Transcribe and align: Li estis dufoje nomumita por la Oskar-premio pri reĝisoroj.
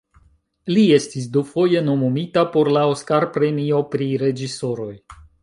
Li 0.75 0.85
estis 0.95 1.27
dufoje 1.35 1.83
nomumita 1.89 2.45
por 2.57 2.71
la 2.79 2.87
Oskar-premio 2.95 3.83
pri 3.93 4.09
reĝisoroj. 4.25 4.91